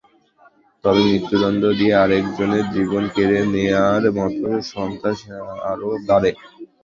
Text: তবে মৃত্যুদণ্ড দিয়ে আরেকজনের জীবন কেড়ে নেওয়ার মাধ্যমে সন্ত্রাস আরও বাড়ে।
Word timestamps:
তবে 0.83 1.01
মৃত্যুদণ্ড 1.07 1.63
দিয়ে 1.79 1.93
আরেকজনের 2.03 2.65
জীবন 2.75 3.03
কেড়ে 3.15 3.39
নেওয়ার 3.53 4.03
মাধ্যমে 4.17 4.59
সন্ত্রাস 4.73 5.19
আরও 5.71 5.89
বাড়ে। 6.07 6.31